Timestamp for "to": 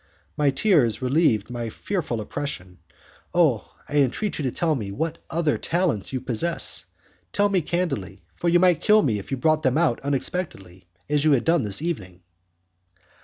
4.43-4.49